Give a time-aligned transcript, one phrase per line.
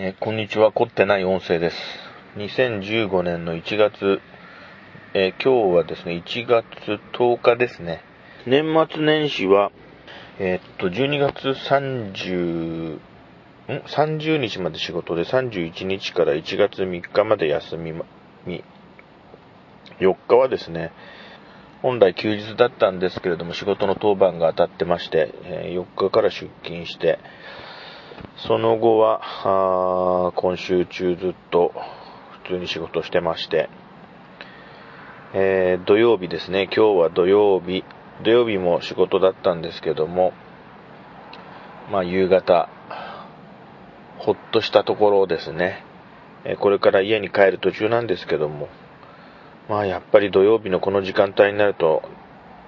[0.00, 1.76] えーこんにちは、凝ってない音声です。
[2.36, 4.20] 2015年の1月、
[5.12, 8.00] えー今日はですね、1月10日ですね。
[8.46, 9.72] 年末年始は、
[10.38, 13.00] えーっと、12月30、ん
[13.66, 18.04] ?30 日まで仕事で31日から1月3日まで休みま、
[18.46, 18.62] 4
[20.28, 20.92] 日はですね、
[21.82, 27.18] 本来休日だったんですけれども、仕事の当番が当たってまして、え4日から出勤して、
[28.36, 31.72] その後は、今週中ずっと
[32.44, 33.68] 普通に仕事してまして、
[35.34, 37.84] えー土曜日ですね、今日は土曜日、
[38.24, 40.32] 土曜日も仕事だったんですけども、
[41.90, 42.68] まあ夕方、
[44.18, 45.84] ほっとしたところですね、
[46.44, 48.68] えこれから家に帰る途中なんですけども、
[49.68, 52.02] まあやっぱり土曜日のこの時間帯になると、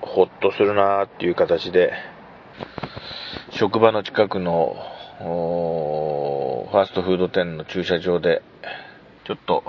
[0.00, 1.92] ほっとするなーっていう形で、
[3.50, 4.76] 職場の近くの
[5.24, 8.42] ファーストフード店の駐車場で、
[9.24, 9.62] ちょっと、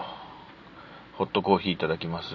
[1.18, 2.28] ホットコーヒーいただきます。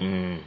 [0.00, 0.42] うん。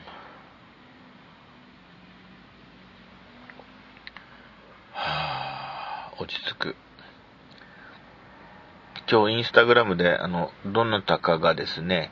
[4.92, 6.76] はぁ、落ち着く。
[9.10, 12.12] 今日インスタグラムで、あの、どなたかがですね、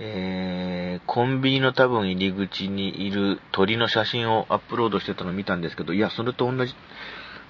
[0.00, 6.74] えー、コンビニの多分入り口にいる鳥の写真をアップロードしてたの見たんですけど、いや、それと同じ、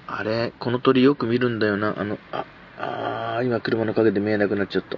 [0.07, 2.47] あれ、この鳥よく見るんだよな、あの、あ、
[2.79, 4.97] あー今車の陰で見えなくなっちゃった。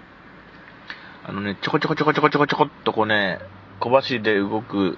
[1.28, 3.40] あのね、ちょこちょこちょこちょこちょこちょこっとこうね、
[3.80, 4.96] 小走りで動く、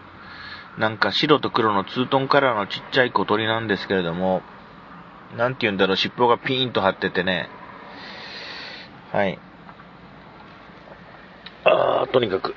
[0.79, 4.43] なんか白と黒のツートンカラーのちっちゃい小鳥なんですけれども、
[5.37, 7.49] なんて言うんだろう、尻尾がピーンと張っててね、
[9.13, 9.39] はい。
[12.03, 12.55] あ、とにかく、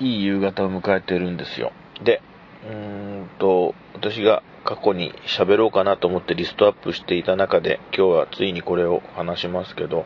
[0.00, 1.72] いい夕方を迎えてるんですよ。
[2.04, 2.20] で、
[2.68, 10.04] うーんと、私が過去に喋ろうかなと思ってリストアップしていた中で、今日はついにこれを話しますけど、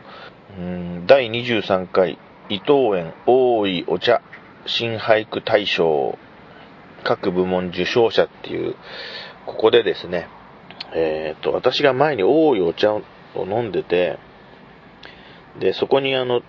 [0.57, 0.63] うー
[1.01, 2.17] ん第23回
[2.49, 4.21] 伊藤園大井お茶
[4.65, 6.17] 新俳句大賞
[7.03, 8.75] 各部門受賞者っていう、
[9.45, 10.27] ここでですね、
[10.93, 13.01] えっ、と、私が前に大井お茶を
[13.35, 14.19] 飲んでて、
[15.59, 16.41] で、そこにあの、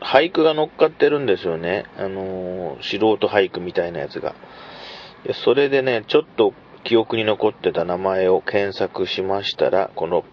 [0.00, 1.84] 俳句が乗っかってるんですよね。
[1.96, 4.34] あのー素人俳句みたいなやつが。
[5.44, 6.52] それでね、ちょっと
[6.84, 10.24] 記憶に残ってた名前を検索しましたら、この、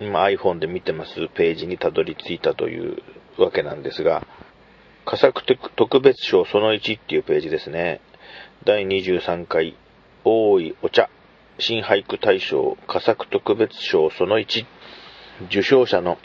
[0.00, 3.02] 今 iPhone で見てますページにたどり着いたという
[3.38, 4.26] わけなんですが、
[5.04, 5.42] 佳作
[5.74, 8.00] 特別賞その1っていうページですね。
[8.64, 9.76] 第23回
[10.24, 11.08] 大井お茶
[11.58, 14.66] 新俳句大賞佳作特別賞その1
[15.46, 16.18] 受賞者の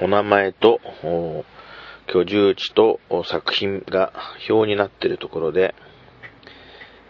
[0.00, 0.80] お名前と
[2.06, 4.12] 居住地と作品が
[4.48, 5.74] 表になっているところで、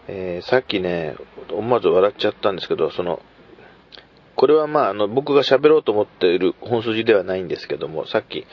[0.07, 1.15] えーさっきね、
[1.51, 3.21] 思わず笑っちゃったんですけど、その、
[4.35, 8.47] これはまあ、あの、僕が喋ろうと思っている本筋ではないんですけども、さっき、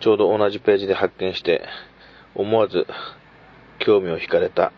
[0.00, 1.64] ちょうど同じページで発見して、
[2.34, 2.86] 思わず
[3.78, 4.72] 興味を惹かれた、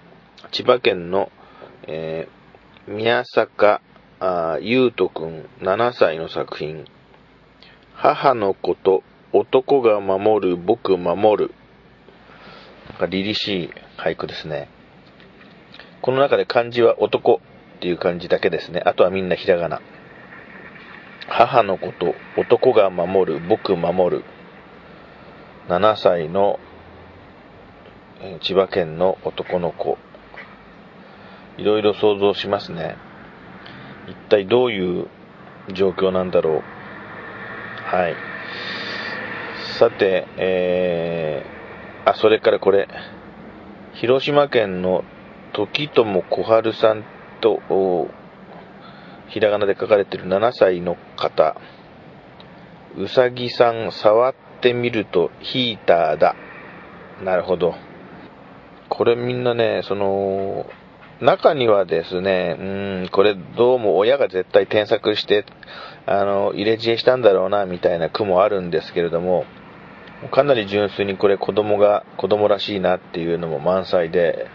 [0.50, 1.30] 千葉県の、
[1.86, 2.40] えー
[2.88, 3.82] 宮坂
[4.18, 6.86] あー優斗くん7歳の作品、
[8.02, 9.02] 母のこと、
[9.34, 11.54] 男が守る、僕守る。
[12.88, 14.70] なんか凛々しい俳句ですね。
[16.00, 17.42] この中で漢字は男
[17.76, 18.82] っていう漢字だけですね。
[18.86, 19.82] あとはみんなひらがな。
[21.28, 24.24] 母のこと、男が守る、僕守る。
[25.68, 26.58] 7歳の
[28.40, 29.98] 千葉県の男の子。
[31.58, 32.96] いろいろ想像しますね。
[34.08, 35.06] 一体どういう
[35.74, 36.79] 状況なんだろう。
[37.84, 38.16] はい。
[39.78, 42.88] さて、えー、あ、それからこれ、
[43.94, 45.04] 広島県の
[45.52, 47.04] 時友小春さん
[47.40, 47.60] と、
[49.28, 51.56] ひらがなで書かれている7歳の方、
[52.96, 56.34] うさぎさん触ってみるとヒーターだ。
[57.22, 57.74] なるほど。
[58.88, 60.66] これみんなね、その、
[61.20, 62.62] 中にはですね、う
[63.06, 65.44] ん、これどうも親が絶対添削して、
[66.06, 69.44] あの、入れ知恵したんだろうな、みたいな句もあるんですけれども、
[70.32, 74.46] かなり純粋にこれ子供が、子供らしいなっていうのも満載で、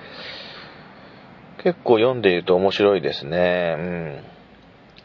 [1.64, 3.76] 結構読んでいると面白いですね。
[3.78, 4.24] うん。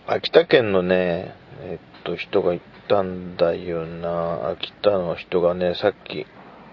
[0.07, 4.49] 秋田県のね、えっと、人が言ったんだよな。
[4.51, 6.27] 秋田の人がね、さっき、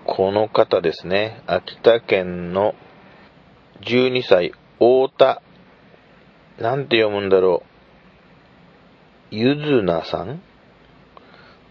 [0.06, 1.42] この方ですね。
[1.46, 2.74] 秋田県の
[3.82, 5.42] 12歳、太田、
[6.60, 7.64] なんて読むんだろ
[9.32, 9.36] う。
[9.36, 10.34] ゆずなさん？
[10.34, 10.36] っ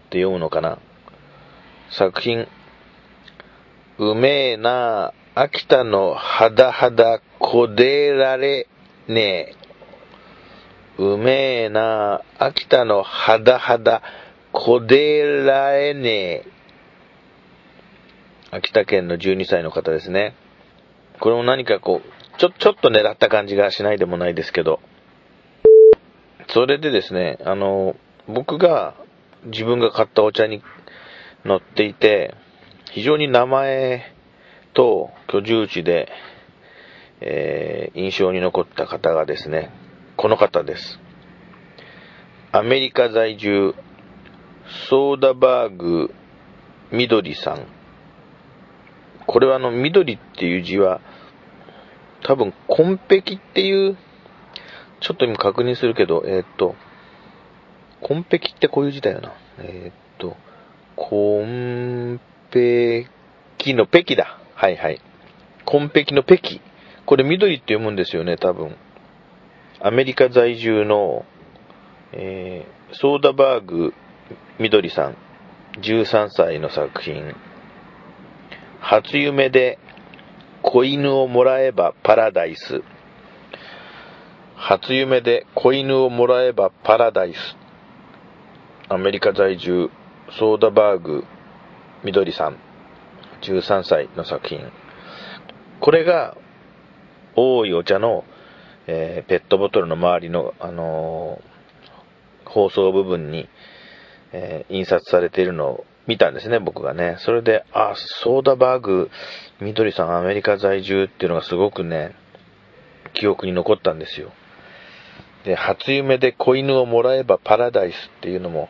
[0.09, 0.77] て読むのかな。
[1.89, 2.47] 作品、
[3.97, 8.67] うめえな、秋田の肌肌こでられ
[9.07, 9.55] ね
[10.99, 11.01] え。
[11.01, 14.01] うめえな秋田の肌肌、
[14.51, 16.45] こでらえねえ。
[18.51, 20.35] 秋田県の12歳の方ですね。
[21.19, 24.79] これも何かこう、ちょ、ちょっと狙った感じがしないでもないですけど、
[26.49, 27.95] それでですね、あの、
[28.27, 28.95] 僕が
[29.45, 30.61] 自分が買ったお茶に
[31.45, 32.35] 載っていて、
[32.91, 34.13] 非常に名前
[34.73, 36.09] と居住地で、
[37.21, 39.71] えー、印象に残った方がですね、
[40.15, 40.99] この方です。
[42.51, 43.73] アメリカ在住、
[44.89, 46.13] ソーダバーグ
[46.91, 47.65] みどりさん。
[49.25, 51.01] これはあの、緑っていう字は、
[52.27, 53.97] 多分、紺碧っていう、
[54.99, 56.75] ちょっと今確認するけど、えー、っと、
[58.01, 59.31] 紺碧ってこういう字だよな。
[59.59, 60.35] えー、っと、
[60.97, 62.19] 紺
[62.51, 63.07] 碧
[63.73, 64.41] の碧だ。
[64.55, 64.99] はいはい。
[65.63, 66.59] 紺碧の碧。
[67.05, 68.75] これ緑って読むんですよね、多分。
[69.79, 71.23] アメリカ在住の、
[72.11, 73.93] えー、ソーダバーグ
[74.59, 75.15] みどりさん、
[75.79, 77.33] 13歳の作品。
[78.81, 79.79] 初夢で
[80.69, 82.81] 子犬をもらえばパラダイス。
[84.57, 87.37] 初夢で子犬をもらえばパラダイス。
[88.89, 89.89] アメリカ在住、
[90.37, 91.23] ソーダバーグ、
[92.03, 92.57] みどりさん、
[93.43, 94.59] 13歳の作品。
[95.79, 96.35] これが、
[97.37, 98.25] 多いお茶の、
[98.87, 103.47] えー、ペットボトルの周りの、あのー、包装部分に、
[104.33, 107.17] えー、印刷されているのを見たんですね、僕がね。
[107.19, 109.11] それで、あ、ソーダバーグ、
[109.59, 112.15] みどりさんアメリカ在住っていうのがすごくね、
[113.13, 114.31] 記憶に残ったんですよ。
[115.43, 118.69] で、初夢で子犬をもらえばパラダイスっていうのも、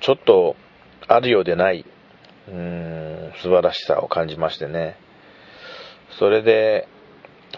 [0.00, 0.56] ちょっと
[1.06, 1.84] あるようでない、
[2.48, 2.54] うー
[3.30, 4.96] ん、素晴らしさを感じましてね。
[6.18, 6.88] それで、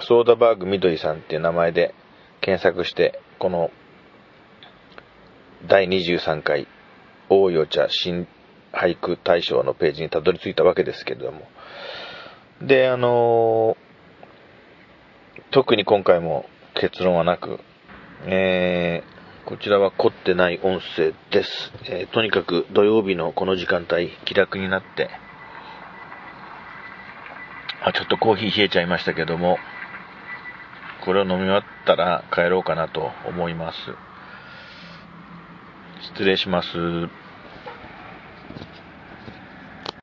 [0.00, 1.94] ソーダバーグみどりさんっていう名前で
[2.40, 3.70] 検索して、この
[5.66, 6.66] 第23回
[7.30, 8.26] 大いお茶新
[8.74, 11.48] 俳句大賞のページにたどり着いたわけですけれども。
[12.60, 13.76] で、あの、
[15.50, 17.60] 特に今回も結論はなく、
[18.26, 21.72] えー、こちらは凝ってない音声です。
[21.84, 25.10] えー、とにかく土曜日のこの時間帯、気楽になって、
[27.82, 29.58] あ、ちょっとコーヒー冷えちゃいましたけども、
[31.04, 33.76] これを飲み終わったら帰ろうかなと思います。
[36.14, 36.68] 失礼します。